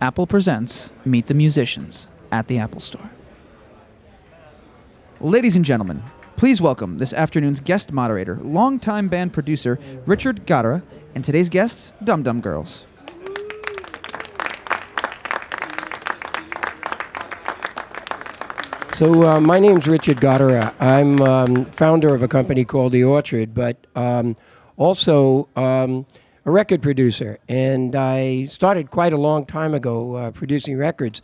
Apple 0.00 0.28
presents 0.28 0.90
Meet 1.04 1.26
the 1.26 1.34
Musicians 1.34 2.06
at 2.30 2.46
the 2.46 2.56
Apple 2.56 2.78
Store. 2.78 3.10
Ladies 5.20 5.56
and 5.56 5.64
gentlemen, 5.64 6.04
please 6.36 6.62
welcome 6.62 6.98
this 6.98 7.12
afternoon's 7.12 7.58
guest 7.58 7.90
moderator, 7.90 8.36
longtime 8.36 9.08
band 9.08 9.32
producer 9.32 9.76
Richard 10.06 10.46
Gottehrer, 10.46 10.84
and 11.16 11.24
today's 11.24 11.48
guests, 11.48 11.94
Dum 12.04 12.22
Dum 12.22 12.40
Girls. 12.40 12.86
So 18.94 19.24
uh, 19.24 19.40
my 19.40 19.58
name's 19.58 19.88
Richard 19.88 20.18
Gottehrer. 20.18 20.72
I'm 20.78 21.20
um, 21.22 21.64
founder 21.64 22.14
of 22.14 22.22
a 22.22 22.28
company 22.28 22.64
called 22.64 22.92
The 22.92 23.02
Orchard, 23.02 23.52
but 23.52 23.84
um, 23.96 24.36
also 24.76 25.48
um, 25.56 26.06
a 26.48 26.50
record 26.50 26.80
producer. 26.80 27.38
And 27.46 27.94
I 27.94 28.46
started 28.46 28.90
quite 28.90 29.12
a 29.12 29.18
long 29.18 29.44
time 29.44 29.74
ago 29.74 30.14
uh, 30.14 30.30
producing 30.30 30.78
records. 30.78 31.20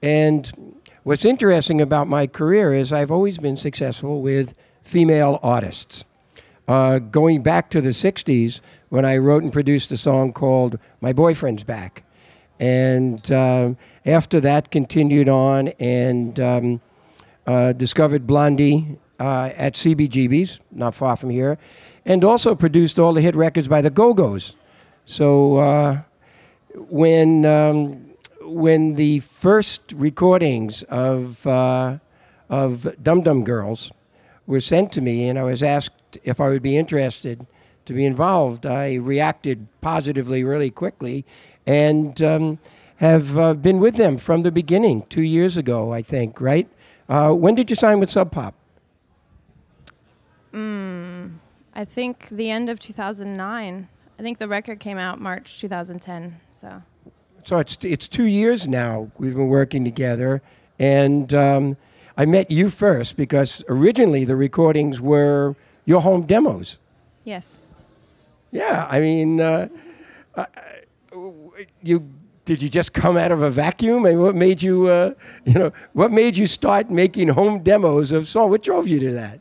And 0.00 0.78
what's 1.02 1.24
interesting 1.24 1.80
about 1.80 2.06
my 2.06 2.28
career 2.28 2.72
is 2.72 2.92
I've 2.92 3.10
always 3.10 3.38
been 3.38 3.56
successful 3.56 4.22
with 4.22 4.54
female 4.84 5.40
artists. 5.42 6.04
Uh, 6.68 7.00
going 7.00 7.42
back 7.42 7.70
to 7.70 7.80
the 7.80 7.90
60s 7.90 8.60
when 8.88 9.04
I 9.04 9.16
wrote 9.16 9.42
and 9.42 9.52
produced 9.52 9.90
a 9.90 9.96
song 9.96 10.32
called 10.32 10.78
My 11.00 11.12
Boyfriend's 11.12 11.64
Back. 11.64 12.04
And 12.60 13.28
uh, 13.32 13.74
after 14.06 14.38
that, 14.40 14.70
continued 14.70 15.28
on 15.28 15.68
and 15.80 16.38
um, 16.38 16.80
uh, 17.48 17.72
discovered 17.72 18.28
Blondie 18.28 18.96
uh, 19.18 19.50
at 19.56 19.74
CBGB's, 19.74 20.60
not 20.70 20.94
far 20.94 21.16
from 21.16 21.30
here, 21.30 21.58
and 22.04 22.22
also 22.22 22.54
produced 22.54 22.96
all 23.00 23.12
the 23.12 23.22
hit 23.22 23.34
records 23.34 23.66
by 23.66 23.82
the 23.82 23.90
Go 23.90 24.14
Go's. 24.14 24.54
So 25.08 25.56
uh, 25.56 26.02
when 26.74 27.46
um, 27.46 28.10
when 28.42 28.96
the 28.96 29.20
first 29.20 29.80
recordings 29.92 30.82
of 30.82 31.46
uh, 31.46 31.96
of 32.50 32.94
Dum 33.02 33.22
Dum 33.22 33.42
Girls 33.42 33.90
were 34.46 34.60
sent 34.60 34.92
to 34.92 35.00
me, 35.00 35.26
and 35.26 35.38
I 35.38 35.44
was 35.44 35.62
asked 35.62 36.18
if 36.24 36.42
I 36.42 36.50
would 36.50 36.60
be 36.60 36.76
interested 36.76 37.46
to 37.86 37.94
be 37.94 38.04
involved, 38.04 38.66
I 38.66 38.96
reacted 38.96 39.66
positively 39.80 40.44
really 40.44 40.70
quickly, 40.70 41.24
and 41.66 42.20
um, 42.20 42.58
have 42.96 43.38
uh, 43.38 43.54
been 43.54 43.80
with 43.80 43.96
them 43.96 44.18
from 44.18 44.42
the 44.42 44.52
beginning. 44.52 45.06
Two 45.08 45.22
years 45.22 45.56
ago, 45.56 45.90
I 45.90 46.02
think, 46.02 46.38
right? 46.38 46.68
Uh, 47.08 47.32
when 47.32 47.54
did 47.54 47.70
you 47.70 47.76
sign 47.76 47.98
with 47.98 48.10
Sub 48.10 48.30
Pop? 48.30 48.54
I 51.74 51.86
think 51.86 52.28
the 52.28 52.50
end 52.50 52.68
of 52.68 52.78
2009. 52.78 53.88
I 54.18 54.22
think 54.22 54.38
the 54.38 54.48
record 54.48 54.80
came 54.80 54.98
out 54.98 55.20
March 55.20 55.60
2010. 55.60 56.40
So 56.50 56.82
So 57.44 57.58
it's 57.58 57.78
it's 57.82 58.08
two 58.08 58.24
years 58.24 58.66
now 58.66 59.10
we've 59.18 59.34
been 59.34 59.48
working 59.48 59.84
together, 59.84 60.42
and 60.78 61.32
um, 61.32 61.76
I 62.16 62.26
met 62.26 62.50
you 62.50 62.68
first 62.68 63.16
because 63.16 63.62
originally 63.68 64.24
the 64.24 64.36
recordings 64.36 65.00
were 65.00 65.54
your 65.84 66.02
home 66.02 66.22
demos. 66.26 66.78
yes, 67.24 67.58
Yeah, 68.50 68.86
I 68.90 69.00
mean, 69.00 69.40
uh, 69.40 69.68
uh, 70.34 70.46
you 71.82 72.10
did 72.44 72.62
you 72.62 72.68
just 72.68 72.92
come 72.94 73.16
out 73.16 73.30
of 73.30 73.42
a 73.42 73.50
vacuum? 73.50 74.06
And 74.06 74.20
what 74.20 74.34
made 74.34 74.62
you, 74.62 74.86
uh, 74.88 75.12
you 75.44 75.52
know, 75.52 75.72
what 75.92 76.10
made 76.10 76.36
you 76.36 76.46
start 76.46 76.90
making 76.90 77.28
home 77.28 77.62
demos 77.62 78.10
of 78.10 78.26
songs? 78.26 78.50
What 78.50 78.62
drove 78.62 78.88
you 78.88 78.98
to 79.00 79.12
that? 79.12 79.40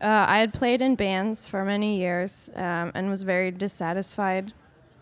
Uh, 0.00 0.26
I 0.28 0.38
had 0.38 0.52
played 0.52 0.80
in 0.80 0.94
bands 0.94 1.46
for 1.46 1.64
many 1.64 1.98
years 1.98 2.50
um, 2.54 2.92
and 2.94 3.10
was 3.10 3.22
very 3.22 3.50
dissatisfied 3.50 4.52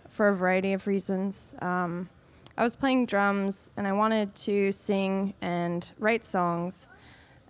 for 0.08 0.28
a 0.28 0.34
variety 0.34 0.72
of 0.72 0.86
reasons. 0.86 1.54
Um, 1.60 2.08
I 2.56 2.62
was 2.62 2.76
playing 2.76 3.06
drums 3.06 3.70
and 3.76 3.86
I 3.86 3.92
wanted 3.92 4.34
to 4.36 4.72
sing 4.72 5.34
and 5.42 5.90
write 5.98 6.24
songs, 6.24 6.88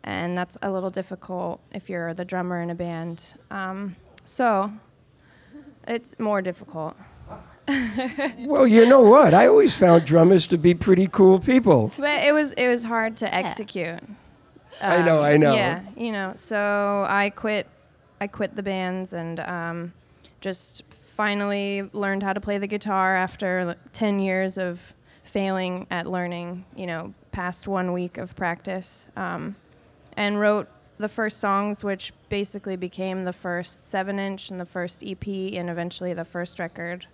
and 0.02 0.36
that's 0.36 0.58
a 0.62 0.70
little 0.70 0.90
difficult 0.90 1.60
if 1.72 1.88
you're 1.88 2.12
the 2.14 2.24
drummer 2.24 2.60
in 2.60 2.70
a 2.70 2.74
band. 2.74 3.34
Um, 3.50 3.94
so 4.24 4.72
it's 5.86 6.18
more 6.18 6.42
difficult. 6.42 6.96
Well, 8.38 8.64
you 8.66 8.86
know 8.86 9.00
what? 9.00 9.34
I 9.34 9.48
always 9.48 9.76
found 9.76 10.04
drummers 10.04 10.46
to 10.48 10.56
be 10.56 10.72
pretty 10.72 11.08
cool 11.08 11.40
people. 11.40 11.90
But 11.98 12.22
it 12.24 12.32
was 12.32 12.52
it 12.52 12.68
was 12.68 12.84
hard 12.84 13.16
to 13.18 13.34
execute. 13.34 13.98
I 14.80 15.02
know, 15.02 15.20
I 15.20 15.36
know. 15.36 15.54
Yeah, 15.54 15.82
you 15.96 16.12
know. 16.12 16.32
So 16.36 17.04
I 17.08 17.30
quit. 17.30 17.66
I 18.20 18.26
quit 18.26 18.56
the 18.56 18.62
bands 18.62 19.12
and 19.12 19.40
um, 19.40 19.92
just 20.40 20.82
finally 20.90 21.88
learned 21.92 22.22
how 22.22 22.32
to 22.32 22.40
play 22.40 22.56
the 22.58 22.66
guitar 22.66 23.14
after 23.16 23.76
ten 23.92 24.18
years 24.18 24.56
of 24.58 24.94
failing 25.22 25.86
at 25.90 26.06
learning. 26.06 26.64
You 26.74 26.86
know, 26.86 27.14
past 27.32 27.66
one 27.68 27.92
week 27.92 28.16
of 28.18 28.34
practice, 28.36 29.06
um, 29.16 29.56
and 30.16 30.40
wrote 30.40 30.68
the 30.96 31.08
first 31.10 31.38
songs, 31.40 31.84
which 31.84 32.12
basically 32.30 32.74
became 32.76 33.24
the 33.24 33.32
first 33.32 33.90
seven-inch 33.90 34.50
and 34.50 34.58
the 34.58 34.64
first 34.64 35.04
EP, 35.04 35.26
and 35.26 35.68
eventually 35.68 36.14
the 36.14 36.24
first 36.24 36.58
record. 36.58 37.06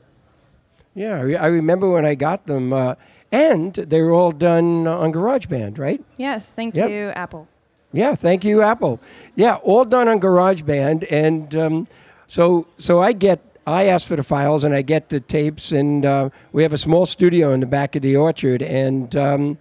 Yeah, 0.95 1.17
I 1.21 1.33
I 1.33 1.47
remember 1.49 1.91
when 1.91 2.05
I 2.07 2.15
got 2.15 2.47
them, 2.47 2.73
uh, 2.73 2.95
and 3.33 3.75
they 3.75 4.01
were 4.03 4.13
all 4.13 4.31
done 4.31 4.87
on 4.87 5.13
GarageBand, 5.13 5.79
right? 5.79 6.05
Yes, 6.17 6.55
thank 6.55 6.77
Yep. 6.77 6.91
you, 6.91 7.09
Apple. 7.17 7.49
Yeah, 7.93 8.15
thank 8.15 8.45
you, 8.45 8.63
Apple. 8.63 9.01
Yeah, 9.35 9.57
all 9.57 9.85
done 9.85 10.09
on 10.09 10.19
GarageBand, 10.21 11.07
and 11.11 11.55
um, 11.55 11.89
so 12.27 12.67
so 12.79 13.01
I 13.01 13.13
get 13.13 13.41
I 13.67 13.85
ask 13.85 14.09
for 14.09 14.17
the 14.17 14.23
files 14.23 14.65
and 14.65 14.75
I 14.75 14.83
get 14.83 15.11
the 15.11 15.21
tapes, 15.21 15.73
and 15.73 16.05
uh, 16.05 16.31
we 16.53 16.63
have 16.63 16.73
a 16.73 16.79
small 16.79 17.07
studio 17.07 17.53
in 17.53 17.61
the 17.61 17.67
back 17.67 17.95
of 17.95 18.03
the 18.03 18.17
orchard, 18.17 18.63
and 18.63 19.15
um, 19.15 19.59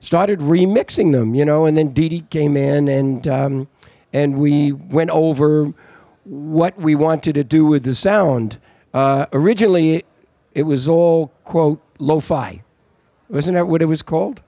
started 0.00 0.38
remixing 0.38 1.12
them, 1.12 1.34
you 1.34 1.44
know, 1.44 1.66
and 1.66 1.76
then 1.76 1.92
Dee 1.92 2.08
Dee 2.08 2.24
came 2.30 2.56
in, 2.56 2.88
and 2.88 3.26
um, 3.26 3.68
and 4.12 4.38
we 4.38 4.72
went 4.72 5.10
over 5.10 5.72
what 6.24 6.78
we 6.78 6.94
wanted 6.94 7.34
to 7.34 7.44
do 7.44 7.66
with 7.66 7.82
the 7.82 7.96
sound. 7.96 8.58
Uh, 8.94 9.26
originally, 9.32 9.96
it, 9.96 10.06
it 10.52 10.62
was 10.62 10.86
all 10.86 11.32
quote 11.44 11.80
lo-fi, 11.98 12.62
wasn't 13.28 13.54
that 13.56 13.66
what 13.66 13.82
it 13.82 13.86
was 13.86 14.02
called? 14.02 14.40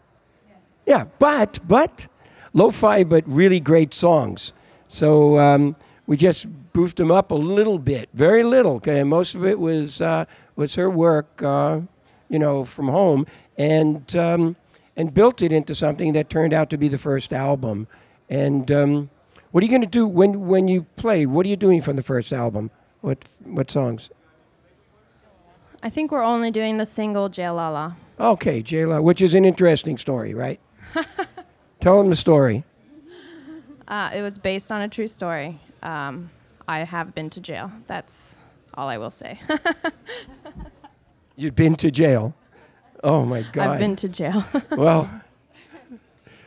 Yeah, 0.87 1.07
but 1.19 1.59
but 1.67 2.07
lo-fi, 2.55 3.05
but 3.05 3.25
really 3.27 3.61
great 3.61 3.93
songs. 3.93 4.55
So 4.89 5.39
um, 5.39 5.77
we 6.07 6.17
just 6.17 6.47
boofed 6.73 6.97
them 6.97 7.11
up 7.11 7.31
a 7.31 7.35
little 7.35 7.79
bit, 7.79 8.09
very 8.15 8.43
little. 8.43 8.77
Okay, 8.77 9.03
most 9.03 9.35
of 9.35 9.45
it 9.45 9.59
was 9.59 10.01
uh, 10.01 10.25
was 10.57 10.77
her 10.77 10.89
work, 10.89 11.43
uh, 11.43 11.81
you 12.29 12.39
know, 12.39 12.65
from 12.65 12.89
home, 12.89 13.27
and 13.59 14.17
um, 14.17 14.57
and 14.97 15.13
built 15.13 15.43
it 15.43 15.53
into 15.53 15.75
something 15.75 16.13
that 16.15 16.31
turned 16.31 16.55
out 16.55 16.71
to 16.71 16.79
be 16.79 16.89
the 16.89 16.99
first 16.99 17.33
album. 17.33 17.87
And 18.31 18.71
um, 18.71 19.11
what 19.51 19.63
are 19.63 19.67
you 19.67 19.71
going 19.71 19.83
to 19.83 19.87
do 19.87 20.07
when 20.07 20.47
when 20.47 20.69
you 20.69 20.87
play? 20.97 21.27
What 21.27 21.45
are 21.45 21.49
you 21.49 21.57
doing 21.57 21.83
from 21.83 21.97
the 21.97 22.03
first 22.03 22.33
album? 22.33 22.71
What 23.01 23.25
what 23.45 23.71
songs? 23.71 24.11
I 25.83 25.91
think 25.91 26.11
we're 26.11 26.25
only 26.25 26.51
doing 26.51 26.79
the 26.79 26.87
single 26.87 27.29
Jail 27.29 27.57
La 27.57 27.69
La. 27.69 27.95
Okay, 28.19 28.63
Jayla, 28.63 29.03
which 29.03 29.21
is 29.21 29.35
an 29.35 29.45
interesting 29.45 29.99
story, 29.99 30.33
right? 30.33 30.61
Tell 31.85 31.99
them 31.99 32.09
the 32.09 32.17
story. 32.17 32.65
Uh, 33.87 34.11
it 34.15 34.23
was 34.23 34.39
based 34.39 34.73
on 34.73 34.81
a 34.81 34.89
true 34.89 35.07
story. 35.07 35.61
Um, 35.83 36.31
I 36.67 36.79
have 36.79 37.15
been 37.15 37.29
to 37.29 37.43
jail. 37.43 37.71
That's 37.89 38.39
all 38.73 38.89
I 38.89 38.97
will 38.97 39.11
say. 39.11 39.39
You've 41.37 41.55
been 41.55 41.77
to 41.77 41.91
jail. 41.91 42.35
Oh 43.03 43.27
my 43.27 43.45
God. 43.53 43.69
I've 43.69 43.79
been 43.79 43.97
to 43.97 44.09
jail. 44.09 44.47
well, 44.71 45.11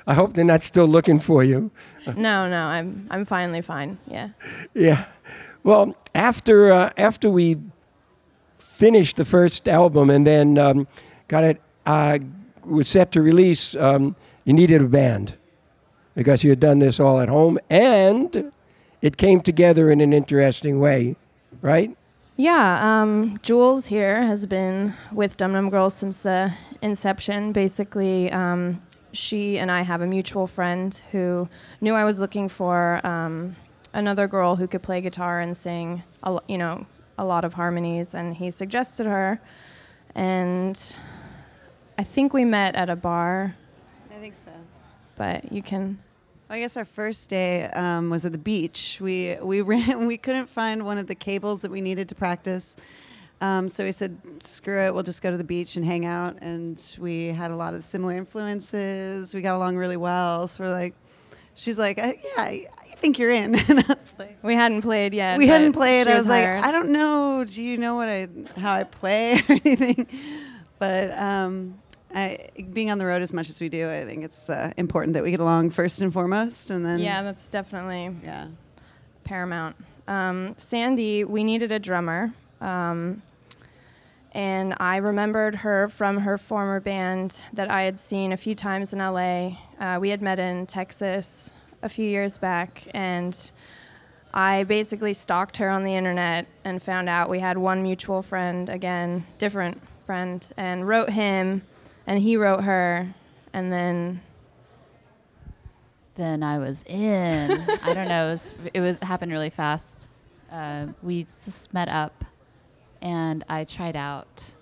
I 0.07 0.15
hope 0.15 0.33
they're 0.33 0.43
not 0.43 0.63
still 0.63 0.87
looking 0.87 1.19
for 1.19 1.43
you. 1.43 1.69
no, 2.07 2.49
no, 2.49 2.63
I'm 2.63 3.05
I'm 3.11 3.23
finally 3.23 3.61
fine. 3.61 3.99
Yeah. 4.07 4.29
Yeah. 4.73 5.05
Well, 5.61 5.95
after 6.15 6.71
uh, 6.71 6.93
after 6.97 7.29
we 7.29 7.57
finished 8.57 9.17
the 9.17 9.25
first 9.25 9.67
album 9.67 10.09
and 10.09 10.25
then 10.25 10.57
um, 10.57 10.87
got 11.27 11.43
it 11.43 11.61
uh, 11.85 12.17
was 12.65 12.89
set 12.89 13.11
to 13.11 13.21
release, 13.21 13.75
um, 13.75 14.15
you 14.47 14.53
needed 14.53 14.81
a 14.81 14.85
band 14.85 15.35
because 16.15 16.41
you 16.41 16.49
had 16.49 16.61
done 16.61 16.79
this 16.79 17.01
all 17.01 17.19
at 17.19 17.27
home, 17.27 17.59
and 17.69 18.49
it 19.01 19.17
came 19.17 19.41
together 19.41 19.91
in 19.91 19.99
an 19.99 20.13
interesting 20.13 20.79
way, 20.79 21.17
right? 21.61 21.97
Yeah, 22.37 23.01
um, 23.01 23.39
Jules 23.43 23.87
here 23.87 24.21
has 24.21 24.45
been 24.45 24.93
with 25.11 25.35
Dum 25.35 25.51
Dum 25.51 25.69
Girls 25.69 25.95
since 25.95 26.21
the 26.21 26.53
inception. 26.81 27.51
Basically, 27.51 28.31
um, 28.31 28.81
she 29.11 29.59
and 29.59 29.69
I 29.69 29.81
have 29.81 29.99
a 30.01 30.07
mutual 30.07 30.47
friend 30.47 30.99
who 31.11 31.49
knew 31.81 31.93
I 31.93 32.05
was 32.05 32.21
looking 32.21 32.47
for 32.47 33.05
um, 33.05 33.57
another 33.91 34.29
girl 34.29 34.55
who 34.55 34.65
could 34.65 34.81
play 34.81 35.01
guitar 35.01 35.41
and 35.41 35.57
sing, 35.57 36.03
lo- 36.25 36.43
you 36.47 36.57
know, 36.57 36.85
a 37.17 37.25
lot 37.25 37.43
of 37.43 37.55
harmonies, 37.55 38.15
and 38.15 38.37
he 38.37 38.49
suggested 38.49 39.07
her. 39.07 39.41
And 40.15 40.95
I 41.97 42.03
think 42.05 42.31
we 42.31 42.45
met 42.45 42.75
at 42.75 42.89
a 42.89 42.95
bar, 42.95 43.55
I 44.17 44.19
think 44.19 44.35
so. 44.35 44.51
but 45.15 45.51
you 45.51 45.61
can. 45.61 45.99
I 46.49 46.59
guess 46.59 46.77
our 46.77 46.85
first 46.85 47.29
day 47.29 47.65
um, 47.65 48.09
was 48.09 48.25
at 48.25 48.31
the 48.31 48.37
beach. 48.37 48.99
We 49.01 49.37
we 49.41 49.61
ran. 49.73 50.07
We 50.07 50.17
couldn't 50.17 50.47
find 50.49 50.85
one 50.85 50.97
of 50.97 51.07
the 51.07 51.15
cables 51.15 51.61
that 51.61 51.71
we 51.71 51.81
needed 51.81 52.07
to 52.09 52.15
practice 52.15 52.75
Um, 53.41 53.69
so 53.69 53.83
we 53.83 53.91
said, 53.91 54.17
screw 54.39 54.79
it, 54.87 54.93
we'll 54.93 55.03
just 55.03 55.21
go 55.21 55.29
to 55.29 55.37
the 55.37 55.43
beach 55.43 55.75
and 55.75 55.85
hang 55.85 56.05
out. 56.07 56.37
And 56.41 56.81
we 56.97 57.27
had 57.27 57.51
a 57.51 57.55
lot 57.55 57.75
of 57.75 57.83
similar 57.85 58.15
influences. 58.17 59.35
We 59.35 59.41
got 59.41 59.55
along 59.55 59.77
really 59.77 59.97
well. 59.97 60.47
So 60.47 60.63
we're 60.63 60.71
like, 60.71 60.95
she's 61.53 61.77
like, 61.77 61.99
"I- 61.99 62.19
yeah, 62.23 62.41
I 62.41 62.65
I 62.81 62.95
think 62.99 63.19
you're 63.19 63.29
in. 63.31 63.53
and 63.69 63.79
I 63.79 63.87
was 63.87 64.15
like, 64.17 64.37
We 64.41 64.55
hadn't 64.55 64.81
played 64.81 65.13
yet. 65.13 65.37
we 65.37 65.45
hadn't 65.47 65.73
played. 65.73 66.07
I 66.07 66.15
was 66.15 66.25
like. 66.27 66.47
I 66.47 66.71
don't 66.71 66.89
know. 66.89 67.43
Do 67.47 67.61
you 67.61 67.77
know 67.77 67.93
what 67.95 68.09
I 68.09 68.27
how 68.57 68.73
I 68.73 68.83
play 68.85 69.35
or 69.49 69.59
anything? 69.65 70.07
But 70.79 71.11
um, 71.17 71.77
I, 72.13 72.49
being 72.73 72.89
on 72.89 72.97
the 72.97 73.05
road 73.05 73.21
as 73.21 73.33
much 73.33 73.49
as 73.49 73.59
we 73.59 73.69
do, 73.69 73.89
I 73.89 74.05
think 74.05 74.23
it's 74.23 74.49
uh, 74.49 74.71
important 74.77 75.13
that 75.15 75.23
we 75.23 75.31
get 75.31 75.39
along 75.39 75.71
first 75.71 76.01
and 76.01 76.11
foremost, 76.11 76.69
and 76.69 76.85
then 76.85 76.99
yeah, 76.99 77.21
that's 77.21 77.47
definitely 77.49 78.15
yeah. 78.23 78.47
paramount. 79.23 79.75
Um, 80.07 80.55
Sandy, 80.57 81.23
we 81.23 81.43
needed 81.43 81.71
a 81.71 81.79
drummer. 81.79 82.33
Um, 82.61 83.21
and 84.37 84.75
I 84.79 84.97
remembered 84.97 85.55
her 85.55 85.87
from 85.89 86.19
her 86.19 86.37
former 86.37 86.79
band 86.79 87.43
that 87.53 87.71
I 87.71 87.83
had 87.83 87.97
seen 87.97 88.31
a 88.31 88.37
few 88.37 88.55
times 88.55 88.93
in 88.93 88.99
LA. 88.99 89.57
Uh, 89.79 89.97
we 89.99 90.09
had 90.09 90.21
met 90.21 90.37
in 90.37 90.67
Texas 90.67 91.53
a 91.81 91.89
few 91.89 92.07
years 92.07 92.37
back, 92.37 92.87
and 92.93 93.51
I 94.33 94.63
basically 94.63 95.13
stalked 95.13 95.57
her 95.57 95.69
on 95.69 95.83
the 95.83 95.95
internet 95.95 96.45
and 96.63 96.81
found 96.83 97.09
out 97.09 97.29
we 97.29 97.39
had 97.39 97.57
one 97.57 97.81
mutual 97.81 98.21
friend, 98.21 98.69
again, 98.69 99.25
different 99.37 99.81
friend, 100.05 100.47
and 100.55 100.87
wrote 100.87 101.09
him, 101.09 101.63
and 102.07 102.19
he 102.23 102.37
wrote 102.37 102.63
her, 102.63 103.13
and 103.53 103.71
then 103.71 104.21
then 106.15 106.41
I 106.41 106.57
was 106.57 106.83
in. 106.87 107.51
I 107.83 107.93
don't 107.93 108.07
know. 108.07 108.27
It 108.27 108.31
was, 108.31 108.53
it 108.73 108.79
was 108.79 108.95
happened 109.03 109.31
really 109.31 109.51
fast. 109.51 110.07
Uh, 110.51 110.87
we 111.03 111.23
just 111.23 111.73
met 111.73 111.89
up, 111.89 112.25
and 113.01 113.43
I 113.47 113.65
tried 113.65 113.95
out, 113.95 114.55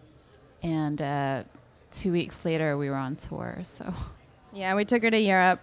and 0.61 1.01
uh, 1.01 1.43
two 1.91 2.11
weeks 2.11 2.43
later 2.43 2.77
we 2.77 2.89
were 2.89 2.95
on 2.95 3.15
tour. 3.15 3.59
So 3.63 3.93
yeah, 4.53 4.75
we 4.75 4.83
took 4.83 5.03
her 5.03 5.11
to 5.11 5.19
Europe. 5.19 5.61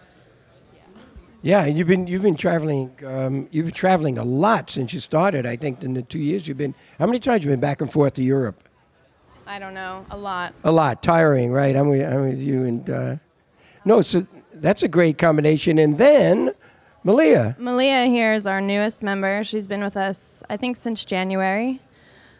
Yeah, 1.44 1.64
and 1.64 1.76
you've 1.76 1.88
been 1.88 2.06
you've 2.06 2.22
been 2.22 2.36
traveling 2.36 2.92
um, 3.04 3.48
you've 3.50 3.66
been 3.66 3.74
traveling 3.74 4.16
a 4.16 4.24
lot 4.24 4.70
since 4.70 4.94
you 4.94 5.00
started. 5.00 5.44
I 5.44 5.56
think 5.56 5.82
in 5.82 5.94
the 5.94 6.02
two 6.02 6.20
years 6.20 6.46
you've 6.46 6.56
been 6.56 6.76
how 7.00 7.06
many 7.06 7.18
times 7.18 7.44
you've 7.44 7.50
been 7.50 7.58
back 7.58 7.80
and 7.80 7.92
forth 7.92 8.12
to 8.14 8.22
Europe? 8.22 8.62
I 9.46 9.58
don't 9.58 9.74
know, 9.74 10.06
a 10.10 10.16
lot. 10.16 10.54
A 10.64 10.72
lot, 10.72 11.02
tiring, 11.02 11.52
right? 11.52 11.74
I'm 11.76 11.88
with, 11.88 12.02
I'm 12.06 12.28
with 12.28 12.38
you. 12.40 12.64
And 12.64 12.88
uh, 12.90 13.16
no, 13.84 14.00
so 14.02 14.26
that's 14.54 14.82
a 14.82 14.88
great 14.88 15.18
combination. 15.18 15.78
And 15.78 15.98
then 15.98 16.52
Malia, 17.04 17.56
Malia 17.58 18.06
here 18.06 18.32
is 18.32 18.46
our 18.46 18.60
newest 18.60 19.02
member. 19.02 19.42
She's 19.44 19.66
been 19.66 19.82
with 19.82 19.96
us, 19.96 20.42
I 20.48 20.56
think, 20.56 20.76
since 20.76 21.04
January. 21.04 21.80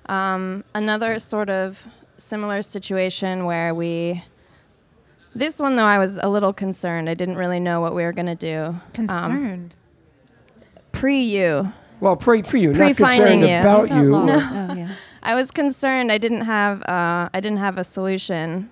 Um, 0.07 0.65
another 0.75 1.19
sort 1.19 1.51
of 1.51 1.87
similar 2.17 2.63
situation 2.63 3.45
where 3.45 3.75
we. 3.75 4.23
This 5.35 5.59
one, 5.59 5.77
though, 5.77 5.85
I 5.87 5.99
was 5.99 6.19
a 6.19 6.29
little 6.29 6.53
concerned. 6.53 7.09
I 7.09 7.15
didn't 7.15 7.37
really 7.37 7.59
know 7.61 7.81
what 7.81 7.95
we 7.95 8.03
were 8.03 8.13
going 8.13 8.27
to 8.27 8.35
do. 8.35 8.59
Um, 8.65 8.81
Concerned. 8.93 9.77
Pre 10.93 11.23
you. 11.23 11.73
well, 12.01 12.17
pre 12.17 12.43
pre 12.43 12.61
you, 12.61 12.69
not 12.69 12.77
Pre-finding 12.77 13.41
concerned 13.41 13.41
you. 13.41 13.47
about 13.47 13.89
Felt 13.89 14.03
you. 14.03 14.11
lost. 14.13 14.72
I 15.23 15.35
was 15.35 15.51
concerned. 15.51 16.11
I 16.11 16.19
didn't 16.19 16.43
have. 16.43 16.83
Uh, 16.83 17.29
I 17.33 17.41
didn't 17.41 17.59
have 17.59 17.79
a 17.79 17.85
solution, 17.85 18.71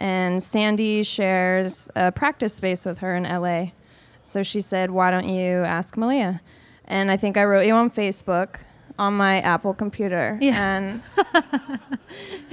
and 0.00 0.42
Sandy 0.42 1.02
shares 1.02 1.88
a 1.94 2.10
practice 2.12 2.54
space 2.54 2.84
with 2.84 2.98
her 2.98 3.14
in 3.14 3.24
LA. 3.24 3.72
So 4.24 4.42
she 4.42 4.60
said, 4.60 4.90
"Why 4.90 5.10
don't 5.10 5.28
you 5.28 5.62
ask 5.64 5.96
Malia?" 5.96 6.40
And 6.84 7.10
I 7.10 7.16
think 7.16 7.36
I 7.36 7.44
wrote 7.44 7.66
you 7.66 7.74
on 7.74 7.90
Facebook 7.90 8.56
on 8.98 9.14
my 9.14 9.40
Apple 9.40 9.74
computer. 9.74 10.38
Yeah. 10.40 10.76
And 10.76 11.02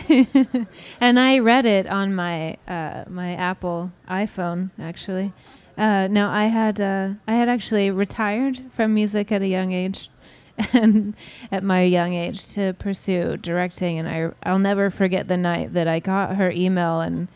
and 1.01 1.19
I 1.19 1.40
read 1.40 1.66
it 1.66 1.88
on 1.88 2.16
my 2.16 2.57
uh, 2.68 3.06
my 3.07 3.36
Apple 3.36 3.92
iPhone 4.10 4.72
actually. 4.80 5.34
Uh, 5.78 6.07
no, 6.07 6.30
I 6.30 6.46
had 6.46 6.81
uh, 6.81 7.12
I 7.28 7.34
had 7.34 7.50
actually 7.50 7.92
retired 7.92 8.62
from 8.72 8.94
music 8.94 9.31
at 9.31 9.42
a 9.42 9.48
young 9.48 9.72
age, 9.72 10.10
and 10.73 11.15
at 11.51 11.63
my 11.63 11.83
young 11.83 12.13
age 12.13 12.47
to 12.53 12.73
pursue 12.73 13.38
directing. 13.38 14.00
And 14.00 14.09
I 14.09 14.31
I'll 14.44 14.59
never 14.59 14.89
forget 14.89 15.27
the 15.27 15.38
night 15.38 15.73
that 15.73 15.88
I 15.88 16.00
got 16.00 16.35
her 16.35 16.51
email 16.51 17.01
and 17.01 17.27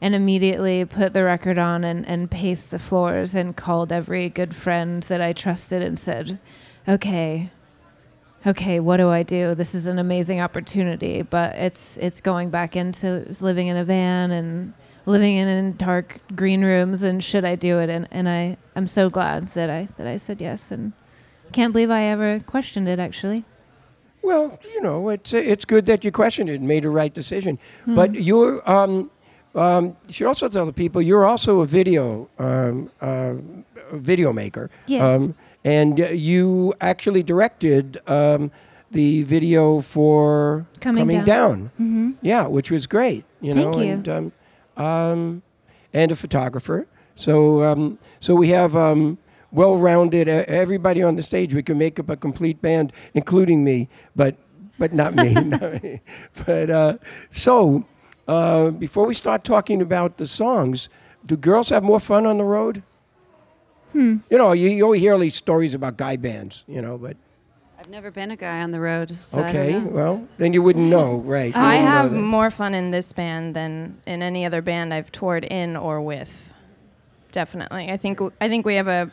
and 0.00 0.14
immediately 0.14 0.84
put 0.84 1.12
the 1.12 1.22
record 1.22 1.58
on 1.58 1.84
and, 1.84 2.06
and 2.08 2.28
paced 2.28 2.72
the 2.72 2.78
floors 2.78 3.36
and 3.36 3.56
called 3.56 3.92
every 3.92 4.28
good 4.28 4.52
friend 4.52 5.04
that 5.04 5.20
I 5.20 5.32
trusted 5.32 5.80
and 5.80 5.96
said, 5.96 6.40
okay, 6.88 7.52
okay, 8.44 8.80
what 8.80 8.96
do 8.96 9.10
I 9.10 9.22
do? 9.22 9.54
This 9.54 9.76
is 9.76 9.86
an 9.86 10.00
amazing 10.00 10.40
opportunity, 10.40 11.22
but 11.22 11.54
it's 11.54 11.96
it's 11.98 12.20
going 12.20 12.50
back 12.50 12.76
into 12.76 13.26
living 13.40 13.68
in 13.68 13.76
a 13.76 13.84
van 13.84 14.30
and 14.32 14.74
living 15.06 15.36
in, 15.36 15.48
in 15.48 15.76
dark 15.76 16.20
green 16.34 16.64
rooms 16.64 17.02
and 17.02 17.22
should 17.22 17.44
I 17.44 17.54
do 17.54 17.78
it? 17.78 17.88
And, 17.88 18.08
and 18.10 18.28
I 18.28 18.56
I'm 18.74 18.86
so 18.86 19.08
glad 19.08 19.48
that 19.48 19.70
I 19.70 19.88
that 19.98 20.06
I 20.06 20.16
said 20.16 20.40
yes 20.40 20.70
and 20.70 20.92
can't 21.52 21.72
believe 21.72 21.90
I 21.90 22.02
ever 22.04 22.40
questioned 22.40 22.88
it 22.88 22.98
actually. 22.98 23.44
Well, 24.22 24.58
you 24.72 24.80
know, 24.80 25.08
it's 25.08 25.32
it's 25.32 25.64
good 25.64 25.86
that 25.86 26.04
you 26.04 26.12
questioned 26.12 26.48
it 26.48 26.54
and 26.54 26.68
made 26.68 26.84
a 26.84 26.90
right 26.90 27.12
decision. 27.12 27.58
But 27.86 28.14
you're 28.14 28.68
um, 28.70 29.10
um, 29.54 29.96
you 30.06 30.14
should 30.14 30.26
also 30.26 30.48
tell 30.48 30.66
the 30.66 30.72
people 30.72 31.02
you're 31.02 31.24
also 31.24 31.60
a 31.60 31.66
video 31.66 32.28
um, 32.38 32.90
uh, 33.00 33.34
video 33.92 34.32
maker. 34.32 34.70
Yes. 34.86 35.10
Um, 35.10 35.34
and 35.64 36.00
uh, 36.00 36.06
you 36.06 36.74
actually 36.80 37.22
directed 37.22 38.00
um, 38.06 38.50
the 38.90 39.22
video 39.22 39.80
for 39.80 40.66
Coming 40.80 41.08
Down. 41.08 41.24
down. 41.24 41.70
Mm-hmm. 41.80 42.10
Yeah, 42.22 42.46
which 42.46 42.70
was 42.70 42.86
great. 42.86 43.24
You 43.40 43.54
know, 43.54 43.72
Thank 43.72 43.84
you. 43.84 43.92
and 43.92 44.08
um, 44.08 44.32
um, 44.76 45.42
and 45.92 46.12
a 46.12 46.16
photographer. 46.16 46.86
So 47.16 47.62
um, 47.64 47.98
so 48.20 48.34
we 48.34 48.48
have 48.48 48.74
well-rounded 49.52 50.28
uh, 50.28 50.44
everybody 50.48 51.02
on 51.02 51.16
the 51.16 51.22
stage. 51.22 51.54
We 51.54 51.62
can 51.62 51.78
make 51.78 51.98
up 52.00 52.08
a 52.08 52.16
complete 52.16 52.60
band, 52.60 52.92
including 53.14 53.62
me, 53.64 53.88
but 54.16 54.36
but 54.78 54.92
not 54.92 55.14
me. 55.14 55.34
not 55.34 55.82
me. 55.82 56.00
But 56.46 56.70
uh, 56.70 56.98
so 57.30 57.84
uh, 58.26 58.70
before 58.70 59.06
we 59.06 59.14
start 59.14 59.44
talking 59.44 59.80
about 59.82 60.16
the 60.16 60.26
songs, 60.26 60.88
do 61.24 61.36
girls 61.36 61.68
have 61.68 61.84
more 61.84 62.00
fun 62.00 62.26
on 62.26 62.38
the 62.38 62.44
road? 62.44 62.82
Hmm. 63.92 64.18
You 64.30 64.38
know, 64.38 64.52
you, 64.52 64.70
you 64.70 64.84
always 64.84 65.00
hear 65.00 65.12
all 65.12 65.18
these 65.18 65.36
stories 65.36 65.74
about 65.74 65.96
guy 65.98 66.16
bands. 66.16 66.64
You 66.66 66.80
know, 66.80 66.96
but 66.96 67.16
I've 67.78 67.90
never 67.90 68.10
been 68.10 68.30
a 68.30 68.36
guy 68.36 68.62
on 68.62 68.70
the 68.70 68.80
road, 68.80 69.16
so 69.20 69.40
I 69.40 69.48
okay, 69.50 69.72
don't 69.72 69.86
know. 69.86 69.90
well 69.90 70.28
then 70.38 70.52
you 70.52 70.62
wouldn't 70.62 70.88
know, 70.88 71.16
right? 71.24 71.54
I 71.54 71.74
have 71.74 72.12
more 72.12 72.50
fun 72.50 72.74
in 72.74 72.90
this 72.90 73.12
band 73.12 73.54
than 73.54 74.00
in 74.06 74.22
any 74.22 74.46
other 74.46 74.62
band 74.62 74.94
I've 74.94 75.12
toured 75.12 75.44
in 75.44 75.76
or 75.76 76.00
with. 76.00 76.52
Definitely, 77.32 77.90
I 77.90 77.96
think 77.96 78.18
w- 78.18 78.32
I 78.40 78.48
think 78.48 78.64
we 78.64 78.76
have 78.76 78.88
a 78.88 79.10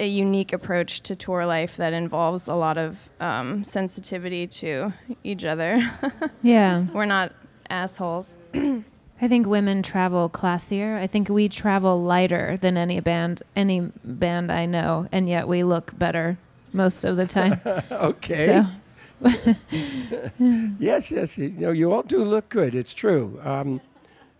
a 0.00 0.06
unique 0.06 0.52
approach 0.52 1.00
to 1.02 1.16
tour 1.16 1.44
life 1.46 1.76
that 1.76 1.92
involves 1.92 2.48
a 2.48 2.54
lot 2.54 2.78
of 2.78 3.10
um, 3.20 3.64
sensitivity 3.64 4.46
to 4.46 4.92
each 5.24 5.44
other. 5.44 5.80
Yeah. 6.42 6.86
We're 6.92 7.04
not 7.04 7.32
assholes. 7.68 8.36
I 8.54 9.26
think 9.28 9.46
women 9.46 9.82
travel 9.82 10.30
classier. 10.30 10.96
I 10.96 11.08
think 11.08 11.28
we 11.28 11.48
travel 11.48 12.00
lighter 12.02 12.56
than 12.60 12.76
any 12.76 13.00
band 13.00 13.42
any 13.56 13.80
band 14.04 14.52
I 14.52 14.66
know, 14.66 15.08
and 15.10 15.28
yet 15.28 15.48
we 15.48 15.64
look 15.64 15.98
better 15.98 16.38
most 16.72 17.04
of 17.04 17.16
the 17.16 17.26
time. 17.26 17.60
okay. 17.90 18.64
Yes, 20.78 21.10
yes. 21.10 21.36
You 21.36 21.48
know, 21.50 21.72
you 21.72 21.92
all 21.92 22.04
do 22.04 22.22
look 22.24 22.48
good. 22.48 22.74
It's 22.74 22.94
true. 22.94 23.40
Um, 23.42 23.80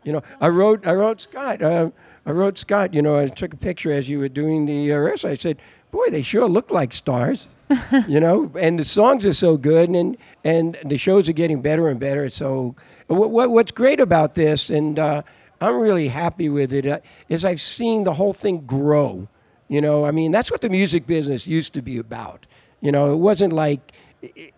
you 0.05 0.12
know, 0.12 0.23
I 0.40 0.49
wrote, 0.49 0.87
I 0.87 0.95
wrote 0.95 1.21
Scott. 1.21 1.62
Uh, 1.62 1.90
I 2.25 2.31
wrote 2.31 2.59
Scott. 2.59 2.95
You 2.95 3.02
know, 3.02 3.19
I 3.19 3.26
took 3.26 3.52
a 3.52 3.57
picture 3.57 3.93
as 3.93 4.09
you 4.09 4.19
were 4.19 4.28
doing 4.28 4.67
the 4.67 4.93
uh. 4.93 5.25
I 5.25 5.35
said, 5.35 5.59
"Boy, 5.90 6.11
they 6.11 6.23
sure 6.23 6.49
look 6.49 6.71
like 6.71 6.93
stars." 6.93 7.49
you 8.09 8.21
know, 8.21 8.50
and 8.59 8.78
the 8.78 8.85
songs 8.85 9.26
are 9.26 9.35
so 9.35 9.57
good, 9.57 9.90
and 9.90 10.17
and 10.45 10.76
the 10.85 10.99
shows 10.99 11.28
are 11.28 11.35
getting 11.35 11.61
better 11.61 11.88
and 11.88 12.00
better. 12.00 12.28
So, 12.28 12.76
what, 13.07 13.31
what 13.31 13.50
what's 13.50 13.73
great 13.73 14.00
about 14.00 14.35
this, 14.35 14.71
and 14.71 14.99
uh, 14.99 15.23
I'm 15.61 15.78
really 15.78 16.09
happy 16.09 16.49
with 16.49 16.73
it, 16.73 16.87
uh, 16.87 17.00
is 17.28 17.45
I've 17.45 17.61
seen 17.61 18.05
the 18.05 18.14
whole 18.14 18.33
thing 18.33 18.61
grow. 18.61 19.28
You 19.69 19.83
know, 19.83 20.07
I 20.07 20.12
mean, 20.12 20.33
that's 20.33 20.50
what 20.50 20.62
the 20.62 20.71
music 20.71 21.07
business 21.07 21.47
used 21.47 21.75
to 21.75 21.83
be 21.83 21.99
about. 21.99 22.47
You 22.81 22.93
know, 22.93 23.12
it 23.12 23.17
wasn't 23.17 23.52
like 23.52 23.93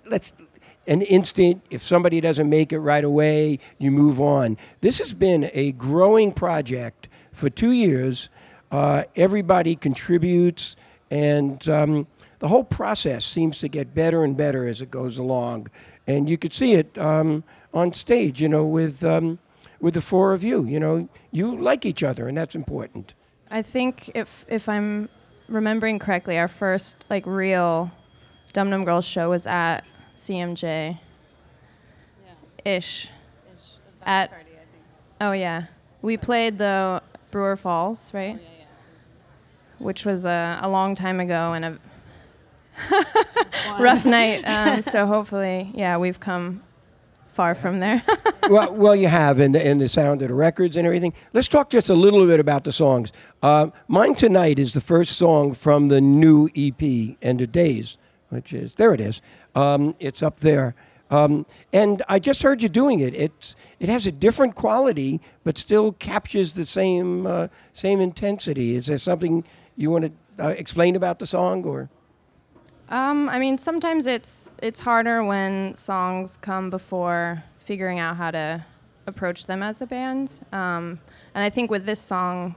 let's 0.06 0.34
an 0.86 1.02
instant 1.02 1.62
if 1.70 1.82
somebody 1.82 2.20
doesn't 2.20 2.48
make 2.48 2.72
it 2.72 2.80
right 2.80 3.04
away, 3.04 3.58
you 3.78 3.90
move 3.90 4.20
on. 4.20 4.56
This 4.80 4.98
has 4.98 5.12
been 5.12 5.50
a 5.52 5.72
growing 5.72 6.32
project 6.32 7.08
for 7.32 7.50
two 7.50 7.72
years. 7.72 8.28
Uh, 8.70 9.04
everybody 9.16 9.76
contributes, 9.76 10.76
and 11.10 11.68
um, 11.68 12.06
the 12.38 12.48
whole 12.48 12.64
process 12.64 13.24
seems 13.24 13.58
to 13.60 13.68
get 13.68 13.94
better 13.94 14.24
and 14.24 14.36
better 14.36 14.66
as 14.66 14.80
it 14.80 14.90
goes 14.90 15.18
along. 15.18 15.68
And 16.06 16.28
you 16.28 16.38
could 16.38 16.52
see 16.52 16.74
it 16.74 16.96
um, 16.98 17.44
on 17.74 17.92
stage, 17.92 18.40
you 18.40 18.48
know, 18.48 18.64
with 18.64 19.04
um, 19.04 19.38
with 19.80 19.94
the 19.94 20.00
four 20.00 20.32
of 20.32 20.42
you. 20.42 20.64
You 20.64 20.80
know, 20.80 21.08
you 21.30 21.56
like 21.56 21.84
each 21.84 22.02
other, 22.02 22.26
and 22.28 22.36
that's 22.36 22.54
important. 22.54 23.14
I 23.50 23.62
think 23.62 24.10
if 24.14 24.44
if 24.48 24.68
I'm 24.68 25.08
remembering 25.48 25.98
correctly, 25.98 26.38
our 26.38 26.48
first 26.48 27.06
like 27.10 27.26
real 27.26 27.90
Dum 28.52 28.70
Dum 28.70 28.84
Girls 28.84 29.04
show 29.04 29.30
was 29.30 29.46
at 29.46 29.84
CMJ. 30.20 30.98
ish. 32.66 33.08
At 34.02 34.30
oh 35.18 35.32
yeah, 35.32 35.66
we 36.02 36.18
played 36.18 36.58
the 36.58 37.02
Brewer 37.30 37.56
Falls, 37.56 38.12
right? 38.12 38.38
Which 39.78 40.04
was 40.04 40.26
a, 40.26 40.58
a 40.62 40.68
long 40.68 40.94
time 40.94 41.20
ago 41.20 41.54
and 41.54 41.64
a 41.64 41.78
rough 43.80 44.04
night. 44.04 44.42
Um, 44.44 44.82
so 44.82 45.06
hopefully, 45.06 45.70
yeah, 45.74 45.96
we've 45.96 46.20
come 46.20 46.62
far 47.28 47.54
from 47.54 47.80
there. 47.80 48.02
well, 48.50 48.74
well, 48.74 48.94
you 48.96 49.08
have, 49.08 49.40
and 49.40 49.54
the, 49.54 49.66
and 49.66 49.80
the 49.80 49.88
sound 49.88 50.20
of 50.20 50.28
the 50.28 50.34
records 50.34 50.76
and 50.76 50.86
everything. 50.86 51.14
Let's 51.32 51.48
talk 51.48 51.70
just 51.70 51.88
a 51.88 51.94
little 51.94 52.26
bit 52.26 52.40
about 52.40 52.64
the 52.64 52.72
songs. 52.72 53.10
Uh, 53.42 53.68
Mine 53.88 54.14
Tonight 54.14 54.58
is 54.58 54.74
the 54.74 54.82
first 54.82 55.16
song 55.16 55.54
from 55.54 55.88
the 55.88 56.02
new 56.02 56.50
EP, 56.54 57.16
End 57.22 57.40
of 57.40 57.52
Days, 57.52 57.96
which 58.30 58.52
is, 58.52 58.74
there 58.74 58.94
it 58.94 59.00
is. 59.00 59.20
Um, 59.54 59.94
it's 60.00 60.22
up 60.22 60.40
there. 60.40 60.74
Um, 61.10 61.44
and 61.72 62.02
I 62.08 62.18
just 62.18 62.42
heard 62.42 62.62
you 62.62 62.68
doing 62.68 63.00
it. 63.00 63.14
It's, 63.14 63.56
it 63.80 63.88
has 63.88 64.06
a 64.06 64.12
different 64.12 64.54
quality, 64.54 65.20
but 65.44 65.58
still 65.58 65.92
captures 65.92 66.54
the 66.54 66.64
same, 66.64 67.26
uh, 67.26 67.48
same 67.72 68.00
intensity. 68.00 68.76
Is 68.76 68.86
there 68.86 68.98
something 68.98 69.44
you 69.76 69.90
want 69.90 70.04
to 70.38 70.44
uh, 70.44 70.48
explain 70.48 70.96
about 70.96 71.18
the 71.18 71.26
song, 71.26 71.64
or? 71.64 71.90
Um, 72.88 73.28
I 73.28 73.38
mean, 73.38 73.58
sometimes 73.58 74.06
it's 74.06 74.50
it's 74.62 74.80
harder 74.80 75.22
when 75.22 75.76
songs 75.76 76.38
come 76.40 76.70
before 76.70 77.44
figuring 77.58 77.98
out 78.00 78.16
how 78.16 78.30
to 78.32 78.64
approach 79.06 79.46
them 79.46 79.62
as 79.62 79.80
a 79.80 79.86
band. 79.86 80.40
Um, 80.52 81.00
and 81.34 81.44
I 81.44 81.50
think 81.50 81.70
with 81.70 81.86
this 81.86 82.00
song, 82.00 82.56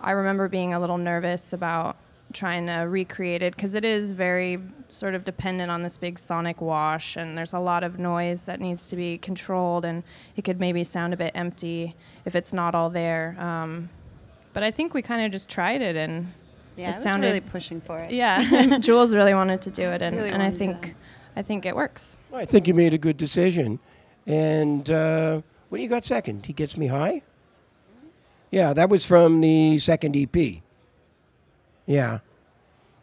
I 0.00 0.12
remember 0.12 0.48
being 0.48 0.74
a 0.74 0.80
little 0.80 0.98
nervous 0.98 1.52
about 1.52 1.96
trying 2.32 2.66
to 2.66 2.74
recreate 2.80 3.42
it 3.42 3.54
because 3.54 3.74
it 3.74 3.84
is 3.84 4.12
very 4.12 4.58
sort 4.88 5.14
of 5.14 5.24
dependent 5.24 5.70
on 5.70 5.82
this 5.82 5.96
big 5.98 6.18
sonic 6.18 6.60
wash, 6.60 7.16
and 7.16 7.36
there's 7.36 7.52
a 7.52 7.58
lot 7.58 7.82
of 7.84 7.98
noise 7.98 8.44
that 8.44 8.60
needs 8.60 8.88
to 8.90 8.96
be 8.96 9.18
controlled, 9.18 9.84
and 9.84 10.02
it 10.36 10.42
could 10.44 10.58
maybe 10.60 10.84
sound 10.84 11.14
a 11.14 11.16
bit 11.16 11.32
empty 11.34 11.94
if 12.24 12.34
it's 12.36 12.52
not 12.52 12.74
all 12.74 12.90
there. 12.90 13.36
Um, 13.38 13.88
but 14.52 14.62
I 14.62 14.70
think 14.70 14.92
we 14.94 15.00
kind 15.02 15.24
of 15.24 15.32
just 15.32 15.48
tried 15.48 15.80
it 15.80 15.96
and 15.96 16.32
Yeah, 16.76 16.86
It 16.86 16.88
I 16.88 16.92
was 16.92 17.02
sounded- 17.02 17.26
really 17.26 17.40
pushing 17.40 17.80
for 17.80 17.98
it. 18.00 18.12
yeah, 18.12 18.78
Jules 18.80 19.14
really 19.14 19.34
wanted 19.34 19.62
to 19.62 19.70
do 19.70 19.82
it, 19.82 20.02
and, 20.02 20.16
Really 20.16 20.30
and 20.30 20.42
I 20.42 20.50
think 20.50 20.80
that. 20.82 20.94
I 21.36 21.42
think 21.42 21.64
it 21.66 21.74
works. 21.74 22.16
Well, 22.30 22.40
I 22.40 22.44
think 22.44 22.66
you 22.68 22.74
made 22.74 22.92
a 22.94 22.98
good 22.98 23.16
decision. 23.16 23.78
And 24.26 24.88
uh, 24.90 25.40
what 25.70 25.78
do 25.78 25.82
you 25.82 25.88
got 25.88 26.04
second? 26.04 26.46
He 26.46 26.52
Gets 26.52 26.76
Me 26.76 26.86
High? 26.88 27.22
Yeah, 28.50 28.72
that 28.74 28.88
was 28.90 29.06
from 29.06 29.40
the 29.40 29.78
second 29.78 30.14
EP. 30.16 30.62
Yeah. 31.86 32.20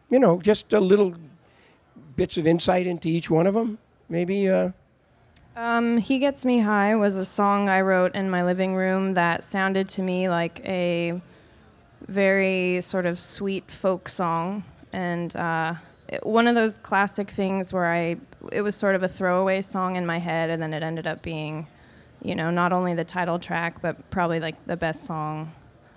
You 0.08 0.18
know, 0.18 0.40
just 0.40 0.72
a 0.72 0.80
little 0.80 1.14
bits 2.16 2.36
of 2.36 2.46
insight 2.46 2.86
into 2.86 3.08
each 3.08 3.30
one 3.30 3.46
of 3.46 3.54
them. 3.54 3.78
Maybe, 4.08 4.48
uh, 4.48 4.70
Um, 5.56 5.98
he 5.98 6.18
Gets 6.18 6.44
Me 6.44 6.60
High 6.60 6.96
was 6.96 7.16
a 7.16 7.24
song 7.24 7.68
I 7.68 7.80
wrote 7.80 8.14
in 8.14 8.30
my 8.30 8.42
living 8.42 8.74
room 8.74 9.12
that 9.12 9.44
sounded 9.44 9.88
to 9.90 10.02
me 10.02 10.28
like 10.28 10.60
a 10.66 11.20
very 12.08 12.80
sort 12.80 13.06
of 13.06 13.20
sweet 13.20 13.70
folk 13.70 14.08
song. 14.08 14.64
And 14.92 15.34
uh, 15.36 15.74
it, 16.08 16.26
one 16.26 16.48
of 16.48 16.54
those 16.54 16.78
classic 16.78 17.30
things 17.30 17.72
where 17.72 17.86
I, 17.92 18.16
it 18.50 18.62
was 18.62 18.74
sort 18.74 18.94
of 18.94 19.02
a 19.02 19.08
throwaway 19.08 19.60
song 19.60 19.96
in 19.96 20.06
my 20.06 20.18
head, 20.18 20.50
and 20.50 20.60
then 20.62 20.72
it 20.72 20.82
ended 20.82 21.06
up 21.06 21.22
being, 21.22 21.66
you 22.22 22.34
know, 22.34 22.50
not 22.50 22.72
only 22.72 22.94
the 22.94 23.04
title 23.04 23.38
track, 23.38 23.80
but 23.82 24.10
probably 24.10 24.40
like 24.40 24.66
the 24.66 24.76
best 24.76 25.04
song 25.04 25.52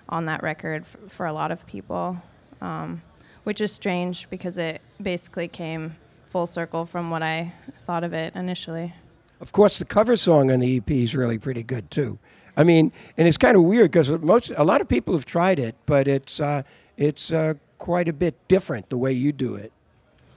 on 0.08 0.26
that 0.26 0.42
record 0.42 0.82
f- 0.82 1.10
for 1.10 1.26
a 1.26 1.32
lot 1.32 1.50
of 1.50 1.66
people. 1.66 2.22
Um, 2.60 3.02
which 3.44 3.60
is 3.60 3.72
strange 3.72 4.28
because 4.30 4.56
it 4.58 4.80
basically 5.00 5.48
came 5.48 5.96
full 6.28 6.46
circle 6.46 6.86
from 6.86 7.10
what 7.10 7.22
I 7.22 7.52
thought 7.86 8.02
of 8.02 8.12
it 8.12 8.34
initially. 8.34 8.94
of 9.40 9.52
course, 9.52 9.78
the 9.78 9.84
cover 9.84 10.16
song 10.16 10.50
on 10.50 10.60
the 10.60 10.78
EP 10.78 10.90
is 10.90 11.14
really 11.14 11.38
pretty 11.38 11.62
good, 11.62 11.90
too. 11.90 12.18
I 12.56 12.64
mean, 12.64 12.92
and 13.18 13.28
it's 13.28 13.36
kind 13.36 13.56
of 13.56 13.62
weird 13.64 13.90
because 13.90 14.10
most, 14.10 14.50
a 14.56 14.64
lot 14.64 14.80
of 14.80 14.88
people 14.88 15.12
have 15.14 15.26
tried 15.26 15.58
it, 15.58 15.74
but 15.86 16.08
it's, 16.08 16.40
uh, 16.40 16.62
it's 16.96 17.30
uh, 17.30 17.54
quite 17.78 18.08
a 18.08 18.12
bit 18.12 18.34
different 18.48 18.88
the 18.88 18.96
way 18.96 19.12
you 19.12 19.32
do 19.32 19.54
it. 19.56 19.72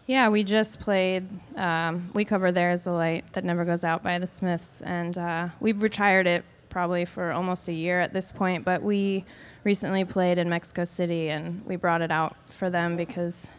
Yeah, 0.07 0.29
we 0.29 0.43
just 0.43 0.79
played. 0.79 1.27
Um, 1.57 2.09
we 2.13 2.23
cover 2.25 2.51
"There 2.51 2.71
Is 2.71 2.87
a 2.87 2.91
Light 2.91 3.25
That 3.33 3.43
Never 3.43 3.65
Goes 3.65 3.83
Out" 3.83 4.03
by 4.03 4.19
the 4.19 4.27
Smiths, 4.27 4.81
and 4.81 5.17
uh, 5.17 5.49
we've 5.59 5.81
retired 5.81 6.27
it 6.27 6.45
probably 6.69 7.03
for 7.03 7.31
almost 7.31 7.67
a 7.67 7.73
year 7.73 7.99
at 7.99 8.13
this 8.13 8.31
point. 8.31 8.63
But 8.63 8.81
we 8.81 9.25
recently 9.67 10.05
played 10.05 10.37
in 10.37 10.47
Mexico 10.47 10.85
City, 10.85 11.27
and 11.27 11.61
we 11.65 11.75
brought 11.75 12.01
it 12.01 12.09
out 12.09 12.37
for 12.47 12.69
them 12.69 12.95
because, 12.95 13.49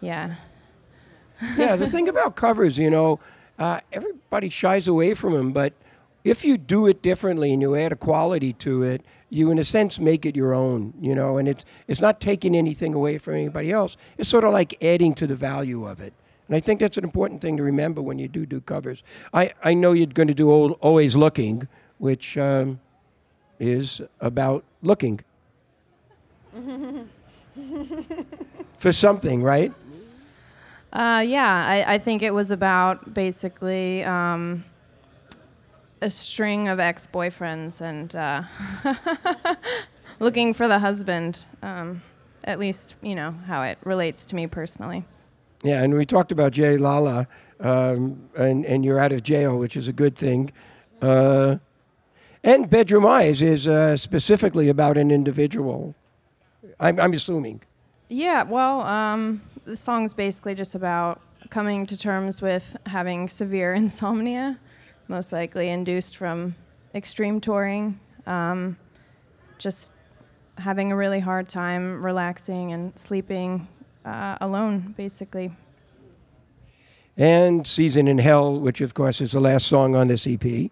yeah, 0.00 0.36
yeah, 1.54 1.76
the 1.76 1.86
thing 1.86 2.08
about 2.14 2.34
covers, 2.34 2.78
you 2.78 2.88
know, 2.88 3.20
uh, 3.58 3.78
everybody 3.92 4.48
shies 4.48 4.88
away 4.88 5.12
from 5.12 5.34
them, 5.34 5.52
but 5.52 5.74
if 6.24 6.46
you 6.46 6.56
do 6.56 6.86
it 6.86 7.02
differently 7.02 7.52
and 7.52 7.60
you 7.60 7.76
add 7.76 7.92
a 7.92 7.96
quality 7.96 8.54
to 8.54 8.82
it, 8.82 9.02
you 9.28 9.50
in 9.50 9.58
a 9.58 9.64
sense 9.64 9.98
make 9.98 10.24
it 10.24 10.34
your 10.34 10.54
own, 10.54 10.94
you 10.98 11.14
know, 11.14 11.36
and 11.36 11.46
it's 11.46 11.66
it's 11.86 12.00
not 12.00 12.22
taking 12.22 12.56
anything 12.56 12.94
away 12.94 13.18
from 13.18 13.34
anybody 13.34 13.70
else. 13.70 13.98
It's 14.16 14.30
sort 14.30 14.44
of 14.44 14.52
like 14.54 14.82
adding 14.82 15.12
to 15.16 15.26
the 15.26 15.36
value 15.36 15.86
of 15.86 16.00
it. 16.00 16.14
And 16.48 16.56
I 16.56 16.60
think 16.60 16.80
that's 16.80 16.96
an 16.96 17.04
important 17.04 17.42
thing 17.42 17.58
to 17.58 17.62
remember 17.62 18.00
when 18.00 18.18
you 18.18 18.28
do 18.28 18.46
do 18.46 18.62
covers. 18.62 19.02
I, 19.34 19.52
I 19.62 19.74
know 19.74 19.92
you're 19.92 20.06
going 20.06 20.28
to 20.28 20.34
do 20.34 20.50
old, 20.50 20.78
Always 20.80 21.16
Looking, 21.16 21.68
which 21.98 22.38
um, 22.38 22.80
is 23.58 24.00
about 24.20 24.64
looking 24.82 25.20
for 28.78 28.92
something, 28.92 29.42
right? 29.42 29.72
Uh, 30.92 31.22
yeah, 31.24 31.64
I, 31.66 31.94
I 31.94 31.98
think 31.98 32.22
it 32.22 32.34
was 32.34 32.50
about 32.50 33.14
basically 33.14 34.02
um, 34.04 34.64
a 36.00 36.10
string 36.10 36.68
of 36.68 36.80
ex 36.80 37.06
boyfriends 37.06 37.80
and 37.80 38.14
uh, 38.16 38.42
looking 40.18 40.52
for 40.52 40.66
the 40.66 40.80
husband. 40.80 41.44
Um, 41.62 42.02
at 42.44 42.58
least, 42.58 42.96
you 43.02 43.14
know, 43.14 43.32
how 43.46 43.62
it 43.62 43.78
relates 43.84 44.24
to 44.26 44.34
me 44.34 44.46
personally. 44.46 45.04
Yeah, 45.62 45.82
and 45.82 45.94
we 45.94 46.06
talked 46.06 46.32
about 46.32 46.52
Jail 46.52 46.80
La 46.80 46.98
La, 46.98 47.24
um, 47.60 48.30
and 48.34 48.64
and 48.64 48.84
you're 48.84 48.98
out 48.98 49.12
of 49.12 49.22
jail, 49.22 49.58
which 49.58 49.76
is 49.76 49.88
a 49.88 49.92
good 49.92 50.16
thing. 50.16 50.52
Uh, 51.02 51.56
and 52.42 52.70
Bedroom 52.70 53.04
Eyes 53.04 53.42
is 53.42 53.68
uh, 53.68 53.96
specifically 53.96 54.68
about 54.68 54.96
an 54.96 55.10
individual. 55.10 55.94
I'm, 56.78 57.00
I'm 57.00 57.12
assuming. 57.12 57.62
Yeah, 58.08 58.42
well, 58.42 58.82
um, 58.82 59.42
the 59.64 59.76
song's 59.76 60.14
basically 60.14 60.54
just 60.54 60.74
about 60.74 61.20
coming 61.50 61.86
to 61.86 61.96
terms 61.96 62.42
with 62.42 62.76
having 62.86 63.28
severe 63.28 63.74
insomnia, 63.82 64.58
most 65.08 65.32
likely 65.32 65.68
induced 65.68 66.16
from 66.16 66.54
extreme 66.94 67.40
touring. 67.40 67.98
Um, 68.26 68.76
just 69.58 69.92
having 70.58 70.92
a 70.92 70.96
really 70.96 71.20
hard 71.20 71.48
time 71.48 72.02
relaxing 72.04 72.72
and 72.72 72.98
sleeping 72.98 73.68
uh, 74.04 74.36
alone, 74.40 74.94
basically. 74.96 75.52
And 77.16 77.66
Season 77.66 78.08
in 78.08 78.18
Hell, 78.18 78.58
which 78.58 78.80
of 78.80 78.94
course 78.94 79.20
is 79.20 79.32
the 79.32 79.40
last 79.40 79.66
song 79.66 79.94
on 79.94 80.08
this 80.08 80.26
EP. 80.26 80.70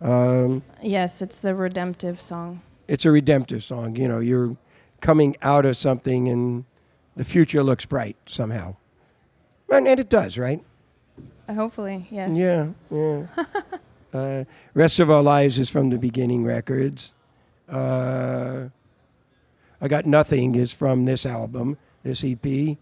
Um, 0.00 0.62
Yes, 0.82 1.22
it's 1.22 1.38
the 1.38 1.54
redemptive 1.54 2.20
song. 2.20 2.62
It's 2.88 3.04
a 3.04 3.10
redemptive 3.10 3.62
song. 3.62 3.96
You 3.96 4.08
know, 4.08 4.18
you're 4.18 4.56
coming 5.00 5.36
out 5.42 5.66
of 5.66 5.76
something, 5.76 6.28
and 6.28 6.64
the 7.16 7.24
future 7.24 7.62
looks 7.62 7.84
bright 7.84 8.16
somehow. 8.26 8.76
And, 9.70 9.88
and 9.88 9.98
it 9.98 10.08
does, 10.08 10.38
right? 10.38 10.62
Uh, 11.48 11.54
hopefully, 11.54 12.06
yes. 12.10 12.36
Yeah, 12.36 12.68
yeah. 12.90 13.26
uh, 14.14 14.44
Rest 14.72 14.98
of 15.00 15.10
Our 15.10 15.22
Lives 15.22 15.58
is 15.58 15.68
from 15.70 15.90
the 15.90 15.98
Beginning 15.98 16.44
Records. 16.44 17.14
Uh, 17.68 18.68
I 19.80 19.88
Got 19.88 20.06
Nothing 20.06 20.54
is 20.54 20.72
from 20.72 21.04
this 21.04 21.26
album, 21.26 21.76
this 22.02 22.24
EP. 22.24 22.76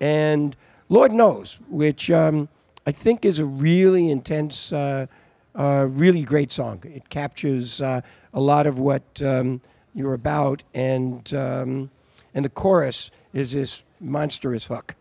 And 0.00 0.56
Lord 0.88 1.12
Knows, 1.12 1.58
which 1.68 2.10
um, 2.10 2.48
I 2.86 2.92
think 2.92 3.24
is 3.24 3.38
a 3.38 3.44
really 3.44 4.10
intense, 4.10 4.72
uh, 4.72 5.06
uh, 5.54 5.86
really 5.88 6.22
great 6.22 6.52
song. 6.52 6.82
It 6.84 7.08
captures 7.08 7.80
uh, 7.80 8.00
a 8.32 8.40
lot 8.40 8.66
of 8.66 8.78
what 8.78 9.22
um, 9.22 9.60
you're 9.94 10.14
about, 10.14 10.62
and, 10.74 11.32
um, 11.34 11.90
and 12.34 12.44
the 12.44 12.50
chorus 12.50 13.10
is 13.32 13.52
this 13.52 13.82
monstrous 14.00 14.66
hook, 14.66 14.94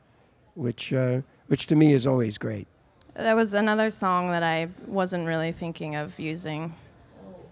which, 0.55 0.93
uh, 0.93 1.21
which 1.47 1.67
to 1.67 1.75
me 1.75 1.93
is 1.93 2.07
always 2.07 2.37
great. 2.37 2.67
That 3.15 3.35
was 3.35 3.53
another 3.53 3.89
song 3.89 4.29
that 4.29 4.43
I 4.43 4.69
wasn't 4.85 5.25
really 5.25 5.51
thinking 5.51 5.95
of 5.95 6.19
using 6.19 6.73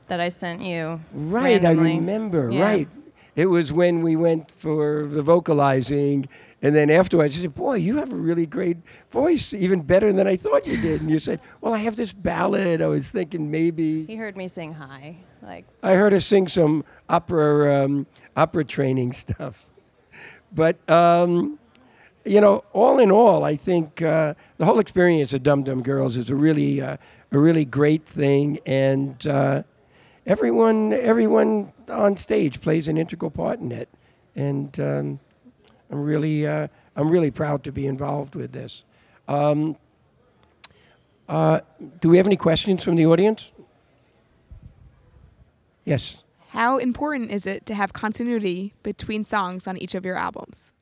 that 0.08 0.20
I 0.20 0.30
sent 0.30 0.62
you. 0.62 1.02
Right, 1.12 1.62
randomly. 1.62 1.94
I 1.94 1.96
remember. 1.96 2.52
Yeah. 2.52 2.62
Right. 2.62 2.88
It 3.36 3.48
was 3.48 3.74
when 3.74 4.02
we 4.02 4.16
went 4.16 4.50
for 4.50 5.08
the 5.08 5.22
vocalizing, 5.22 6.30
and 6.66 6.76
then 6.76 6.90
afterwards, 6.90 7.36
you 7.36 7.44
said, 7.44 7.54
Boy, 7.54 7.76
you 7.76 7.98
have 7.98 8.12
a 8.12 8.16
really 8.16 8.48
great 8.48 8.78
voice, 9.12 9.54
even 9.54 9.82
better 9.82 10.12
than 10.12 10.26
I 10.26 10.36
thought 10.36 10.66
you 10.66 10.82
did. 10.82 11.00
And 11.00 11.12
you 11.12 11.20
said, 11.20 11.40
Well, 11.62 11.76
I 11.76 11.78
have 11.78 11.96
this 11.96 12.12
ballad. 12.12 12.82
I 12.82 12.88
was 12.88 13.12
thinking 13.12 13.52
maybe. 13.52 14.08
He 14.08 14.16
heard 14.16 14.36
me 14.36 14.48
sing 14.48 14.74
high. 14.74 15.18
Like, 15.44 15.66
I 15.84 15.94
heard 15.94 16.12
her 16.12 16.20
sing 16.20 16.48
some 16.48 16.84
opera, 17.08 17.86
um, 17.86 18.08
opera 18.36 18.66
training 18.66 19.14
stuff. 19.26 19.68
But, 20.52 20.78
um, 20.90 21.60
you 22.26 22.42
know, 22.42 22.64
all 22.74 22.98
in 22.98 23.12
all, 23.12 23.44
I 23.44 23.56
think 23.56 24.02
uh, 24.02 24.34
the 24.58 24.66
whole 24.66 24.80
experience 24.80 25.34
of 25.34 25.44
Dum 25.44 25.62
Dum 25.66 25.84
Girls 25.84 26.18
is 26.18 26.32
a 26.32 26.36
really, 26.36 26.82
uh, 26.82 26.98
a 27.32 27.38
really 27.38 27.66
great 27.66 28.08
thing, 28.08 28.58
and 28.66 29.28
uh, 29.28 29.62
everyone 30.26 30.94
everyone 30.94 31.74
on 31.90 32.18
stage 32.18 32.60
plays 32.60 32.88
an 32.88 32.98
integral 32.98 33.30
part 33.30 33.60
in 33.60 33.72
it, 33.72 33.90
and 34.36 34.80
um, 34.80 35.20
I'm 35.92 36.04
really 36.04 36.48
uh, 36.48 36.68
I'm 36.96 37.10
really 37.10 37.32
proud 37.32 37.64
to 37.66 37.72
be 37.72 37.88
involved 37.88 38.36
with 38.36 38.52
this. 38.52 38.84
Um, 39.28 39.78
uh, 41.28 41.62
do 42.02 42.10
we 42.10 42.18
have 42.18 42.26
any 42.26 42.38
questions 42.38 42.84
from 42.84 42.96
the 42.96 43.06
audience? 43.06 43.52
Yes. 45.84 46.24
How 46.50 46.78
important 46.78 47.32
is 47.32 47.46
it 47.46 47.66
to 47.66 47.76
have 47.76 47.94
continuity 47.94 48.74
between 48.82 49.24
songs 49.24 49.68
on 49.68 49.78
each 49.78 49.94
of 49.94 50.06
your 50.06 50.16
albums? 50.16 50.74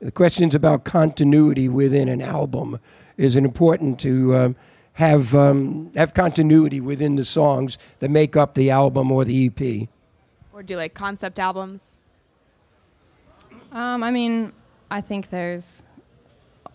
The 0.00 0.10
questions 0.10 0.54
about 0.54 0.84
continuity 0.84 1.68
within 1.68 2.08
an 2.08 2.22
album 2.22 2.80
is 3.16 3.36
it 3.36 3.44
important 3.44 3.98
to 4.00 4.36
um, 4.36 4.56
have 4.94 5.34
um, 5.34 5.92
have 5.94 6.14
continuity 6.14 6.80
within 6.80 7.16
the 7.16 7.24
songs 7.24 7.78
that 8.00 8.10
make 8.10 8.36
up 8.36 8.54
the 8.54 8.70
album 8.70 9.12
or 9.12 9.24
the 9.24 9.46
EP. 9.46 9.88
Or 10.52 10.62
do 10.62 10.74
you 10.74 10.78
like 10.78 10.94
concept 10.94 11.38
albums? 11.38 11.97
Um, 13.72 14.02
I 14.02 14.10
mean, 14.10 14.52
I 14.90 15.00
think 15.00 15.30
there's 15.30 15.84